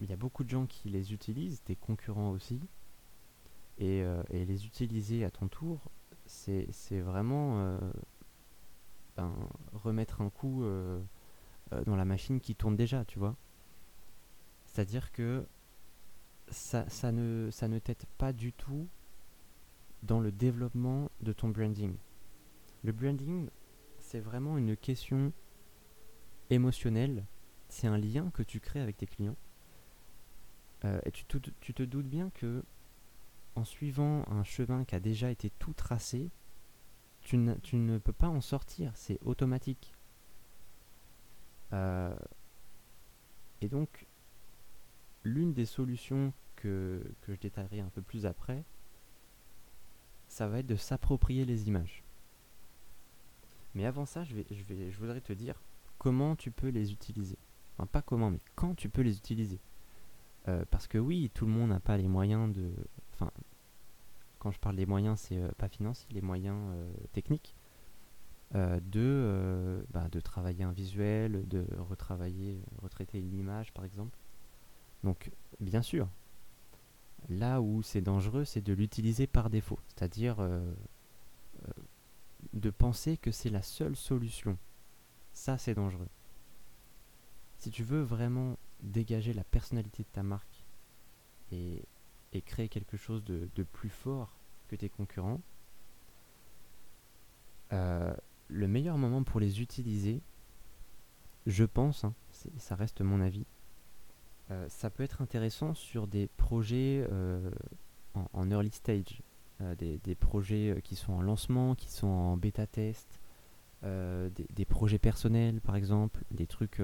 [0.00, 2.60] il y a beaucoup de gens qui les utilisent, des concurrents aussi.
[3.78, 5.90] Et, les utiliser à ton tour,
[6.24, 7.78] c'est vraiment
[9.16, 9.34] ben,
[9.72, 10.64] remettre un coup
[11.86, 13.36] dans la machine qui tourne déjà, tu vois.
[14.64, 15.46] C'est-à-dire que
[16.48, 18.88] ça, ça ne, ça ne t'aide pas du tout
[20.02, 21.96] dans le développement de ton branding.
[22.84, 23.48] Le branding,
[23.98, 25.32] c'est vraiment une question
[26.50, 27.26] émotionnelle.
[27.68, 29.36] C'est un lien que tu crées avec tes clients.
[30.84, 32.62] Euh, et tu te, doutes bien que
[33.54, 36.30] en suivant un chemin qui a déjà été tout tracé,
[37.22, 39.94] tu, ne peux pas en sortir, c'est automatique.
[41.72, 42.14] Euh,
[43.60, 44.06] et donc,
[45.24, 48.62] l'une des solutions que, je détaillerai un peu plus après,
[50.28, 52.04] ça va être de s'approprier les images.
[53.74, 55.60] Mais avant ça, je, je voudrais te dire
[55.98, 57.38] comment tu peux les utiliser.
[57.76, 59.58] Enfin, pas comment, mais quand tu peux les utiliser.
[60.48, 62.72] Euh, parce que oui, tout le monde n'a pas les moyens de...
[63.12, 63.30] Enfin,
[64.38, 67.54] quand je parle des moyens, c'est euh, pas financier, les moyens euh, techniques.
[68.54, 74.16] de, bah, de travailler un visuel, de retravailler, retraiter une image par exemple.
[75.02, 75.30] Donc,
[75.60, 76.08] bien sûr,
[77.28, 80.60] là où c'est dangereux, c'est de l'utiliser par défaut, c'est-à-dire euh,
[81.64, 81.72] euh,
[82.52, 84.58] de penser que c'est la seule solution.
[85.32, 86.08] Ça, c'est dangereux.
[87.58, 90.64] Si tu veux vraiment dégager la personnalité de ta marque
[91.52, 91.82] et,
[92.44, 94.36] créer quelque chose de, plus fort
[94.68, 95.40] que tes concurrents,
[97.72, 98.14] euh,
[98.48, 100.20] le meilleur moment pour les utiliser,
[101.46, 102.12] je pense, hein,
[102.58, 103.46] ça reste mon avis,
[104.50, 107.50] euh, ça peut être intéressant sur des projets euh,
[108.34, 109.22] en, early stage,
[109.78, 113.18] des, projets qui sont en lancement, qui sont en bêta test,
[113.82, 116.82] des, projets personnels par exemple, des trucs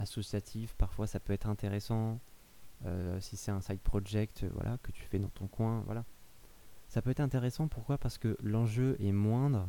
[0.00, 2.20] associatifs, parfois ça peut être intéressant.
[3.20, 6.04] si c'est un side project voilà, que tu fais dans ton coin, voilà.
[6.88, 7.98] Ça peut être intéressant, pourquoi?
[7.98, 9.68] Parce que l'enjeu est moindre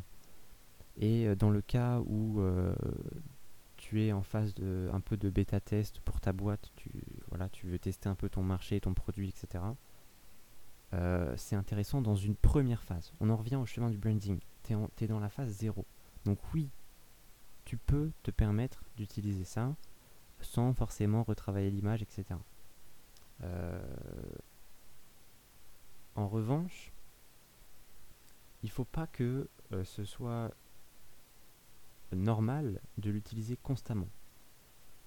[0.96, 2.42] et dans le cas où
[3.82, 6.90] tu es en phase de un peu de bêta test pour ta boîte, tu,
[7.28, 9.64] voilà, tu veux tester un peu ton marché, ton produit, etc.
[10.94, 13.12] Euh, c'est intéressant dans une première phase.
[13.18, 14.38] On en revient au chemin du branding.
[14.62, 15.84] Tu es, dans la phase 0.
[16.24, 16.70] Donc oui,
[17.64, 19.74] tu peux te permettre d'utiliser ça
[20.44, 22.38] sans forcément retravailler l'image, etc.
[23.42, 23.80] Euh,
[26.14, 26.92] en revanche,
[28.62, 30.54] il faut pas que euh, ce soit
[32.12, 34.08] normal de l'utiliser constamment.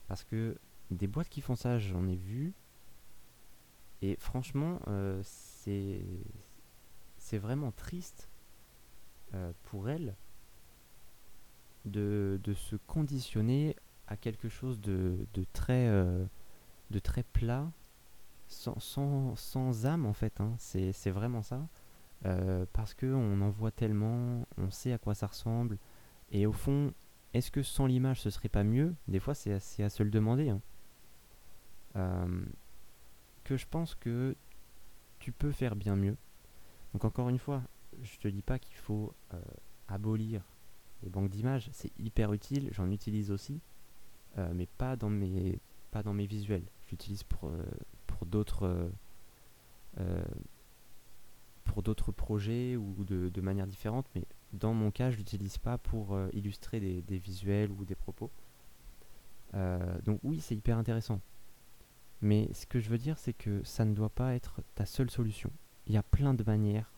[0.08, 0.58] Parce que
[0.91, 2.54] des boîtes qui font ça, j'en ai vu.
[4.02, 6.04] Et franchement, euh, c'est
[7.38, 8.30] vraiment triste
[9.63, 10.15] pour elles
[11.86, 13.76] de, se conditionner
[14.08, 16.26] à quelque chose de, très, euh,
[16.91, 17.72] de très plat,
[18.48, 20.39] sans, sans, âme en fait.
[20.39, 20.54] Hein.
[20.58, 21.68] C'est vraiment ça.
[22.74, 25.78] parce qu'on en voit tellement, on sait à quoi ça ressemble.
[26.32, 26.94] Et au fond,
[27.36, 28.96] est-ce que sans l'image ce serait pas mieux?
[29.08, 30.50] Des fois, c'est à, se le demander.
[30.50, 30.62] Hein.
[31.98, 32.46] Euh,
[33.44, 34.36] que je pense que
[35.20, 36.15] tu peux faire bien mieux.
[36.94, 37.62] Donc encore une fois,
[38.02, 39.41] je te dis pas qu'il faut euh,
[39.89, 40.44] abolir
[41.04, 43.60] les banques d'images, c'est hyper utile, j'en utilise aussi,
[44.38, 45.60] euh, mais pas dans mes
[45.91, 46.65] pas dans mes visuels.
[46.88, 47.52] J'utilise pour
[48.08, 48.89] pour d'autres
[51.63, 55.78] pour d'autres projets ou de, de manière différente, mais dans mon cas, je l'utilise pas
[55.78, 58.32] pour euh, illustrer des, visuels ou des propos.
[59.54, 61.19] Euh, donc oui, c'est hyper intéressant.
[62.21, 65.12] Mais ce que je veux dire, c'est que ça ne doit pas être ta seule
[65.12, 65.52] solution.
[65.88, 66.91] Il y a plein de manières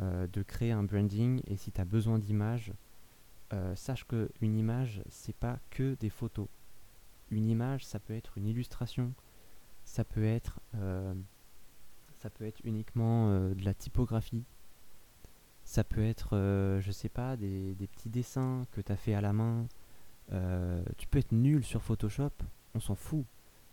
[0.00, 2.72] euh, de créer un branding et si tu as besoin d'images,
[3.74, 6.48] sache qu'une image, c'est pas que des photos.
[7.30, 9.12] Une image, ça peut être une illustration,
[9.84, 10.60] ça peut être,
[12.40, 14.44] être uniquement de la typographie,
[15.70, 19.20] ça peut être, euh, je sais pas, des, petits dessins que tu as fait à
[19.20, 19.68] la main.
[20.32, 22.32] Euh, tu peux être nul sur Photoshop,
[22.74, 23.24] on s'en fout.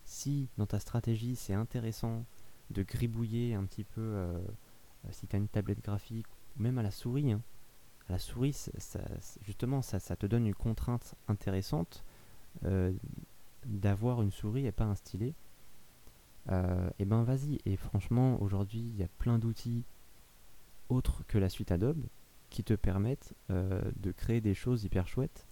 [0.06, 2.24] Si dans ta stratégie c'est intéressant
[2.70, 4.40] de gribouiller un petit peu, euh,
[5.10, 7.42] si tu as une tablette graphique, même à la souris, hein.
[8.10, 8.70] La souris,
[9.42, 12.04] justement, ça, te donne une contrainte intéressante
[13.66, 15.34] d'avoir une souris et pas un stylet.
[16.50, 19.84] et ben vas-y, et franchement, aujourd'hui, il y a plein d'outils
[20.90, 22.04] autres que la suite Adobe
[22.50, 25.48] qui te permettent euh, de créer des choses hyper chouettes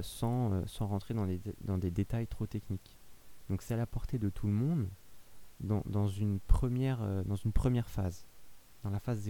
[0.00, 2.96] sans, rentrer dans, des détails trop techniques.
[3.48, 4.88] Donc c'est à la portée de tout le monde
[5.60, 8.26] dans, une, première, dans une première phase,
[8.82, 9.20] dans la phase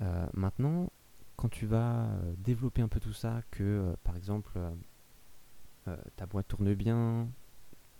[0.00, 0.10] 0.
[0.34, 0.90] maintenant,
[1.36, 4.58] quand tu vas développer un peu tout ça, que par exemple
[6.16, 7.28] ta boîte tourne bien,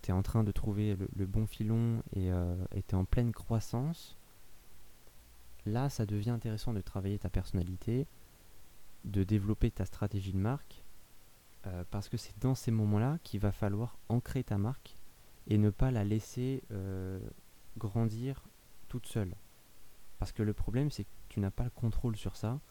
[0.01, 2.31] tu es en train de trouver le, bon filon et
[2.87, 4.17] tu es en pleine croissance,
[5.65, 8.07] là ça devient intéressant de travailler ta personnalité,
[9.03, 10.83] de développer ta stratégie de marque,
[11.67, 14.95] euh, parce que c'est dans ces moments-là qu'il va falloir ancrer ta marque
[15.47, 17.19] et ne pas la laisser euh,
[17.77, 18.43] grandir
[18.87, 19.35] toute seule.
[20.19, 22.61] Parce que le problème c'est tu n'as pas le contrôle sur ça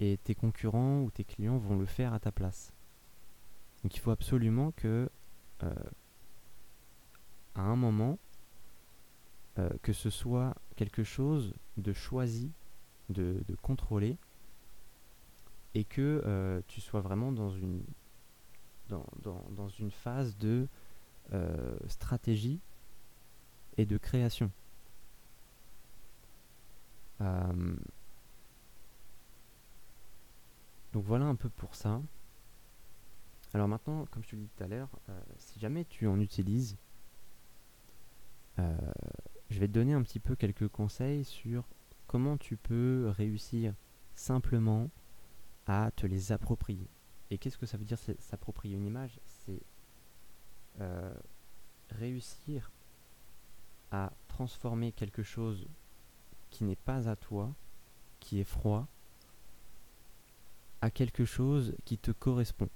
[0.00, 2.72] et tes concurrents ou tes clients vont le faire à ta place.
[3.84, 5.08] Donc il faut absolument que
[5.62, 5.72] euh,
[7.54, 8.18] à un moment,
[9.82, 12.50] que ce soit quelque chose de choisi,
[13.10, 14.16] de, contrôlé,
[15.74, 17.84] et que euh, tu sois vraiment dans une,
[18.88, 20.66] dans, dans, une phase de
[21.32, 22.58] euh, stratégie
[23.76, 24.50] et de création.
[27.22, 27.76] Euh,
[30.92, 32.02] donc voilà un peu pour ça.
[33.54, 34.88] Alors maintenant, comme je te l'ai dit tout à l'heure,
[35.38, 36.76] si jamais tu en utilises,
[38.58, 41.64] je vais te donner un petit peu quelques conseils sur
[42.06, 43.74] comment tu peux réussir
[44.14, 44.90] simplement
[45.66, 46.88] à te les approprier.
[47.30, 49.18] Et qu'est-ce que ça veut dire s'approprier une image?
[49.24, 49.62] C'est
[50.80, 51.14] euh,
[51.90, 52.70] réussir
[53.90, 55.66] à transformer quelque chose
[56.52, 57.50] qui n'est pas à toi,
[58.20, 58.86] qui est froid,
[60.80, 62.68] à quelque chose qui te correspond.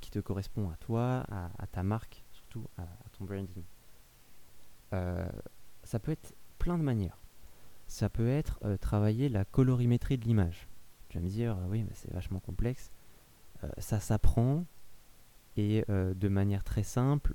[0.00, 2.86] Qui te correspond à toi, à, ta marque, surtout à
[3.18, 3.64] ton branding.
[4.92, 5.28] Euh,
[5.84, 7.18] ça peut être plein de manières.
[7.86, 10.68] Ça peut être euh, travailler la colorimétrie de l'image.
[11.08, 12.90] Tu vas me dire, euh, oui, mais c'est vachement complexe.
[13.78, 14.64] ça s'apprend
[15.56, 17.34] et de manière très simple,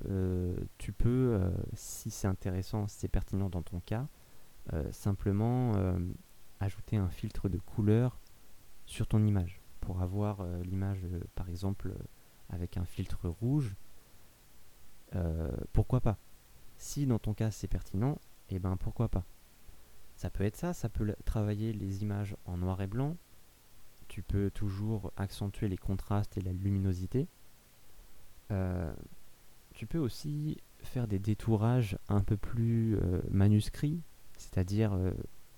[0.76, 1.40] tu peux,
[1.74, 4.08] si c'est intéressant, si c'est pertinent dans ton cas,
[4.90, 5.72] simplement
[6.60, 8.20] ajouter un filtre de couleur
[8.86, 11.94] sur ton image pour avoir l'image, par exemple,
[12.48, 13.76] avec un filtre rouge.
[15.72, 16.18] pourquoi pas?
[16.76, 18.18] Si dans ton cas c'est pertinent,
[18.50, 19.24] et eh ben pourquoi pas?
[20.18, 23.16] Ça peut être ça, ça peut travailler les images en noir et blanc.
[24.08, 27.28] Tu peux toujours accentuer les contrastes et la luminosité.
[28.50, 28.92] Euh,
[29.74, 34.02] tu peux aussi faire des détourages un peu plus euh, manuscrits,
[34.38, 35.12] c'est-à-dire, euh,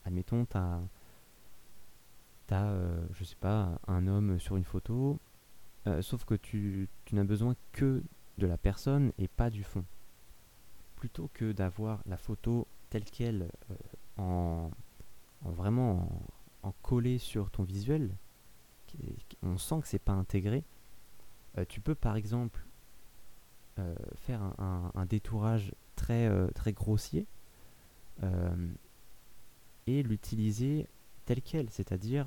[0.05, 0.81] admettons, tu as,
[2.51, 2.75] as
[3.13, 5.19] je sais pas, un homme sur une photo,
[6.01, 8.03] sauf que tu n'as besoin que
[8.41, 9.85] de la personne et pas du fond.
[10.97, 13.75] Plutôt que d'avoir la photo telle qu'elle euh,
[14.19, 14.71] en,
[15.43, 16.11] vraiment
[16.63, 18.11] en, collé sur ton visuel,
[19.43, 20.65] on sent que c'est pas intégré,
[21.57, 22.67] euh, tu peux par exemple
[23.79, 27.27] euh, faire un, détourage très, très grossier
[29.87, 30.87] et l'utiliser
[31.25, 32.27] tel quel, c'est-à-dire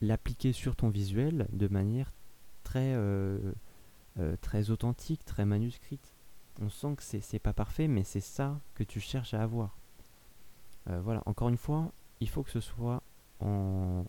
[0.00, 2.12] l'appliquer sur ton visuel de manière
[2.64, 2.96] très,
[4.40, 6.14] très authentique, très manuscrite
[6.60, 9.76] on sent que c'est pas parfait, mais c'est ça que tu cherches à avoir.
[10.90, 13.02] Euh, voilà, encore une fois, il faut que ce soit
[13.40, 14.04] en,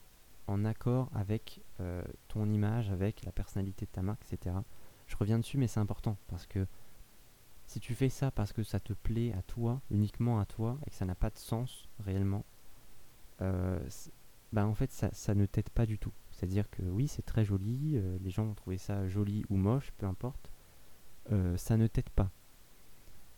[0.65, 4.56] accord avec euh, ton image, avec la personnalité de ta marque, etc.
[5.08, 6.65] Je reviens dessus, mais c'est important parce que
[7.69, 10.89] si tu fais ça parce que ça te plaît à toi, uniquement à toi, et
[10.89, 12.43] que ça n'a pas de sens réellement,
[13.41, 13.79] euh,
[14.51, 16.12] bah en fait ça, ça ne t'aide pas du tout.
[16.32, 20.05] C'est-à-dire que oui, c'est très joli, les gens vont trouver ça joli ou moche, peu
[20.05, 20.51] importe,
[21.58, 22.32] ça ne t'aide pas.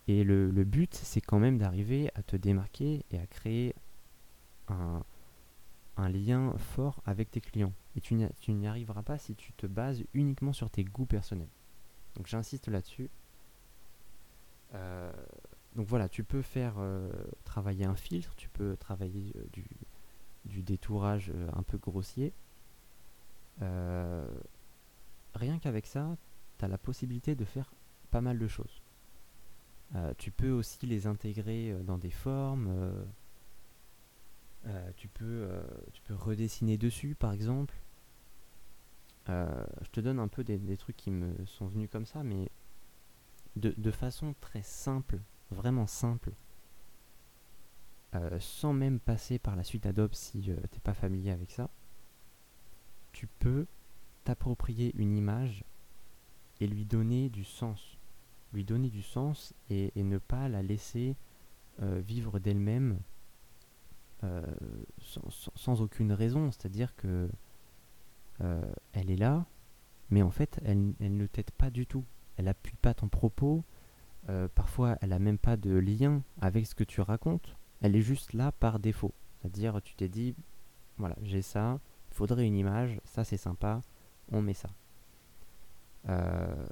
[0.08, 3.74] Et le, but, c'est quand même d'arriver à te démarquer et à créer
[4.68, 5.02] un,
[6.08, 7.72] lien fort avec tes clients.
[7.94, 11.50] Et tu n'y arriveras pas si tu te bases uniquement sur tes goûts personnels.
[12.16, 13.10] Donc j'insiste là-dessus.
[14.74, 15.12] Euh,
[15.76, 17.10] donc voilà, tu peux faire euh,
[17.44, 19.64] travailler un filtre, tu peux travailler euh, du,
[20.44, 22.32] du, détourage un peu grossier.
[25.34, 26.16] rien qu'avec ça,
[26.58, 27.72] tu as la possibilité de faire
[28.10, 28.82] pas mal de choses.
[30.16, 32.94] Tu peux aussi les intégrer dans des formes.
[34.96, 35.48] Tu, peux,
[35.92, 37.74] tu peux redessiner dessus, par exemple.
[39.28, 42.48] je te donne un peu des, trucs qui me sont venus comme ça, mais
[43.56, 46.32] de, façon très simple, vraiment simple,
[48.38, 51.70] sans même passer par la suite Adobe si tu n'es pas familier avec ça,
[53.12, 53.66] tu peux
[54.24, 55.64] t'approprier une image
[56.60, 57.98] et lui donner du sens
[58.52, 61.16] lui donner du sens et, ne pas la laisser
[61.80, 62.98] euh, vivre d'elle-même
[65.56, 66.52] sans, aucune raison.
[66.52, 67.28] C'est-à-dire que
[68.92, 69.46] elle est là,
[70.10, 72.04] mais en fait, elle, elle ne t'aide pas du tout.
[72.36, 73.64] Elle appuie pas ton propos.
[74.54, 77.56] parfois, elle a même pas de lien avec ce que tu racontes.
[77.80, 79.12] Elle est juste là par défaut.
[79.40, 80.34] C'est-à-dire, tu t'es dit,
[80.98, 81.80] voilà, j'ai ça,
[82.10, 83.82] il faudrait une image, ça c'est sympa,
[84.30, 84.68] on met ça.
[86.08, 86.66] Euh,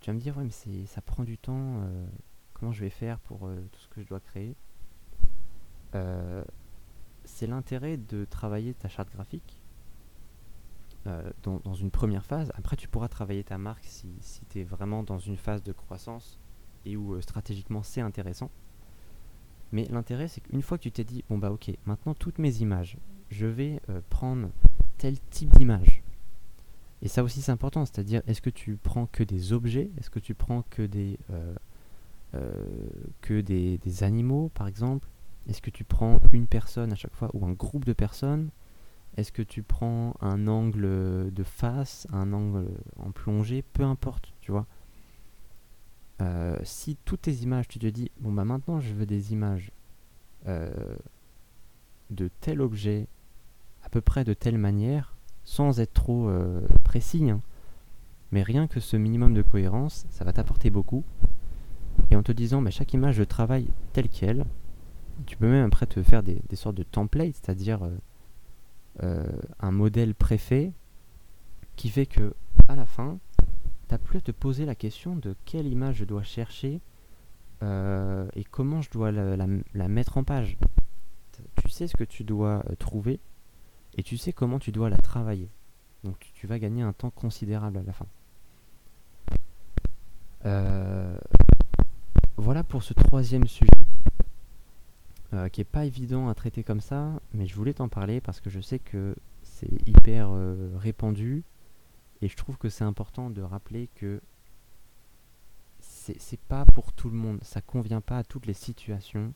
[0.00, 2.06] tu vas me dire, ouais, mais ça prend du temps, euh,
[2.52, 4.56] comment je vais faire pour euh, tout ce que je dois créer?
[7.24, 9.60] C'est l'intérêt de travailler ta charte graphique
[11.42, 12.50] dans, une première phase.
[12.54, 14.08] Après, tu pourras travailler ta marque si,
[14.48, 16.38] tu es vraiment dans une phase de croissance
[16.86, 18.50] et où stratégiquement c'est intéressant.
[19.72, 22.58] Mais l'intérêt, c'est qu'une fois que tu t'es dit, bon bah ok, maintenant toutes mes
[22.58, 22.96] images,
[23.30, 24.48] je vais euh, prendre
[24.98, 26.02] tel type d'image.
[27.02, 30.20] Et ça aussi c'est important, c'est-à-dire est-ce que tu prends que des objets, est-ce que
[30.20, 31.54] tu prends que des, euh,
[32.34, 32.64] euh,
[33.20, 35.08] que des, animaux par exemple,
[35.48, 38.50] est-ce que tu prends une personne à chaque fois ou un groupe de personnes,
[39.16, 44.50] est-ce que tu prends un angle de face, un angle en plongée, peu importe, tu
[44.50, 44.66] vois.
[46.20, 49.72] Euh, si toutes tes images, tu te dis, bon bah maintenant je veux des images
[50.46, 50.96] euh,
[52.10, 53.08] de tel objet,
[53.84, 57.40] à peu près de telle manière, sans être trop euh, précis, hein.
[58.32, 61.04] mais rien que ce minimum de cohérence, ça va t'apporter beaucoup.
[62.10, 64.44] Et en te disant, bah, chaque image, je travaille telle qu'elle,
[65.26, 67.88] tu peux même après te faire des, des sortes de templates, c'est-à-dire
[69.00, 70.72] un modèle préfet
[71.76, 72.34] qui fait que
[72.68, 73.18] à la fin,
[73.88, 76.80] t'as plus à te poser la question de quelle image je dois chercher
[77.62, 80.56] euh, et comment je dois la, mettre en page.
[81.56, 83.20] Tu sais ce que tu dois euh, trouver
[83.96, 85.48] et tu sais comment tu dois la travailler.
[86.02, 88.06] Donc tu, vas gagner un temps considérable à la fin.
[90.46, 91.16] Euh,
[92.36, 93.70] voilà pour ce troisième sujet.
[95.52, 98.50] Qui est pas évident à traiter comme ça, mais je voulais t'en parler parce que
[98.50, 100.30] je sais que c'est hyper
[100.76, 101.44] répandu
[102.22, 104.20] et je trouve que c'est important de rappeler que
[105.80, 109.32] c'est pas pour tout le monde, ça convient pas à toutes les situations.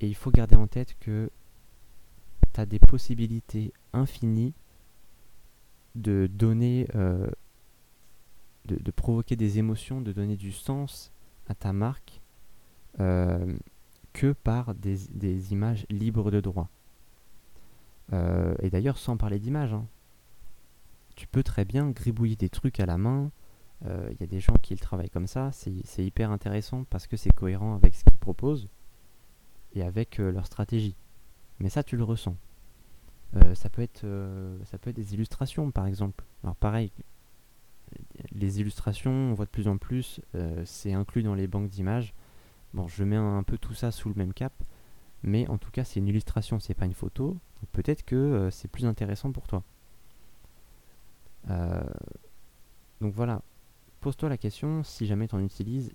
[0.00, 1.30] Et il faut garder en tête que
[2.52, 4.54] tu as des possibilités infinies
[5.94, 7.28] de donner, euh,
[8.64, 11.12] de, provoquer des émotions, de donner du sens
[11.48, 12.20] à ta marque
[13.00, 13.56] euh,
[14.14, 16.70] que par des, images libres de droit.
[18.12, 19.84] Euh, et d'ailleurs, sans parler d'images, hein,
[21.16, 23.30] tu peux très bien gribouiller des trucs à la main.
[23.82, 25.50] Il euh, y a des gens qui le travaillent comme ça.
[25.52, 28.68] C'est hyper intéressant parce que c'est cohérent avec ce qu'ils proposent
[29.74, 30.94] et avec euh, leur stratégie.
[31.58, 32.36] Mais ça, tu le ressens.
[33.54, 34.06] Ça, peut être,
[34.66, 36.24] ça peut être des illustrations, par exemple.
[36.44, 36.92] Alors pareil,
[38.30, 40.20] les illustrations, on voit de plus en plus,
[40.64, 42.14] c'est inclus dans les banques d'images.
[42.74, 44.52] Bon, je mets un, peu tout ça sous le même cap,
[45.22, 47.38] mais en tout cas, c'est une illustration, c'est pas une photo.
[47.72, 49.62] Peut-être que c'est plus intéressant pour toi.
[51.50, 51.82] Euh,
[53.00, 53.42] donc voilà,
[54.00, 55.92] pose-toi la question, si jamais tu en utilises,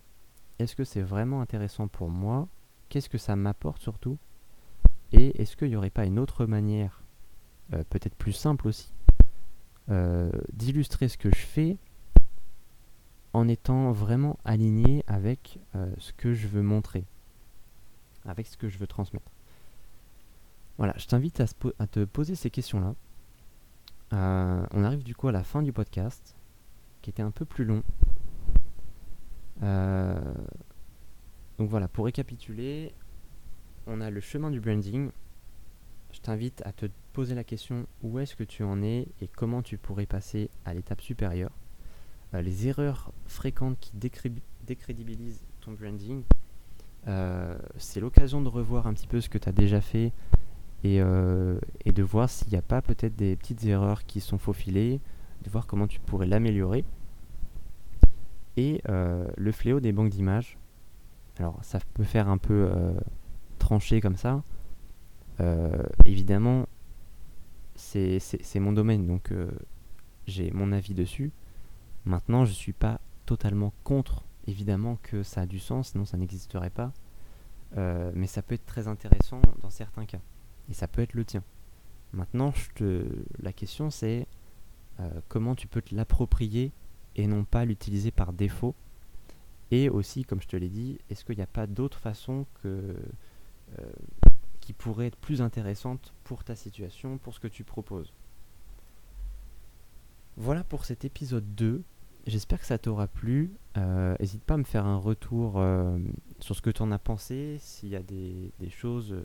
[0.60, 2.48] est-ce que c'est vraiment intéressant pour moi?
[2.90, 4.18] Qu'est-ce que ça m'apporte surtout?
[5.12, 7.02] Et est-ce qu'il n'y aurait pas une autre manière,
[7.74, 8.94] euh, peut-être plus simple aussi,
[9.90, 11.78] euh, d'illustrer ce que je fais
[13.34, 15.60] en étant vraiment aligné avec
[15.98, 17.06] ce que je veux montrer,
[18.26, 19.32] avec ce que je veux transmettre.
[20.80, 22.96] Voilà, je t'invite à, te poser ces questions-là.
[24.14, 26.38] Euh, on arrive du coup à la fin du podcast,
[27.02, 27.84] qui était un peu plus long.
[29.62, 30.34] Euh,
[31.58, 32.94] donc voilà, pour récapituler,
[33.88, 35.12] on a le chemin du branding.
[36.14, 39.62] Je t'invite à te poser la question où est-ce que tu en es et comment
[39.62, 41.52] tu pourrais passer à l'étape supérieure?
[42.34, 43.92] Euh, les erreurs fréquentes qui
[44.66, 46.24] décrédibilisent ton branding,
[47.78, 50.12] c'est l'occasion de revoir un petit peu ce que tu as déjà fait,
[50.86, 55.02] euh, et, de voir s'il n'y a pas peut-être des petites erreurs qui sont faufilées,
[55.44, 56.86] de voir comment tu pourrais l'améliorer.
[58.58, 60.58] Et euh, le fléau des banques d'images.
[61.38, 62.94] Alors ça peut faire un peu euh,
[63.58, 64.44] trancher comme ça.
[66.06, 66.68] évidemment,
[67.76, 68.20] c'est
[68.60, 69.32] mon domaine, donc
[70.28, 71.32] j'ai mon avis dessus.
[72.06, 76.18] Maintenant, je ne suis pas totalement contre, évidemment que ça a du sens, sinon ça
[76.18, 76.92] n'existerait pas.
[77.76, 80.20] mais ça peut être très intéressant dans certains cas
[80.70, 81.44] et ça peut être le tien.
[82.14, 82.54] Maintenant,
[83.40, 84.28] la question c'est
[85.00, 86.72] euh, comment tu peux te l'approprier
[87.16, 88.76] et non pas l'utiliser par défaut?
[89.72, 92.94] Et aussi, comme je te l'ai dit, est-ce qu'il n'y a pas d'autres façons euh,
[94.60, 98.12] qui pourraient être plus intéressantes pour ta situation, pour ce que tu proposes?
[100.42, 101.84] Voilà pour cet épisode 2.
[102.26, 103.52] J'espère que ça t'aura plu.
[103.76, 105.62] N'hésite euh, pas à me faire un retour
[106.40, 109.22] sur ce que tu en as pensé, s'il y a des, choses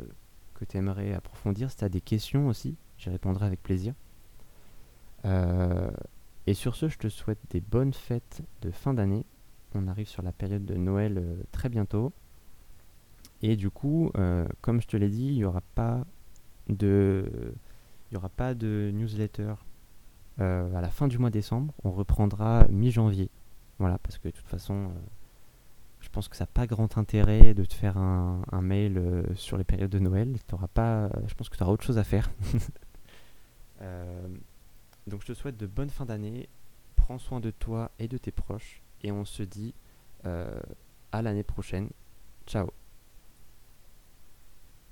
[0.55, 1.71] que tu aimerais approfondir.
[1.71, 3.95] Si tu as des questions aussi, j'y répondrai avec plaisir.
[5.25, 5.93] Euh,
[6.49, 9.25] et sur ce, je te souhaite des bonnes fêtes de fin d'année.
[9.73, 12.13] On arrive sur la période de Noël euh, très bientôt.
[13.41, 15.61] Et du coup, euh, comme je te l'ai dit, il n'y il y aura
[18.31, 19.55] pas de newsletter
[20.39, 21.75] à la fin du mois décembre.
[21.85, 23.31] On reprendra mi-janvier.
[23.79, 24.91] Voilà, parce que de toute façon,
[26.01, 29.65] je pense que ça n'a pas grand intérêt de te faire un, mail sur les
[29.65, 30.37] périodes de Noël.
[30.75, 32.31] pas, je pense que tu auras autre chose à faire.
[35.07, 36.49] Donc je te souhaite de bonnes fins d'année,
[36.97, 39.75] prends soin de toi et de tes proches, et on se dit
[40.25, 40.59] euh,
[41.13, 41.91] à l'année prochaine.
[42.47, 42.84] Ciao